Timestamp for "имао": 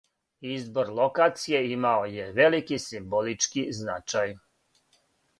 1.73-2.07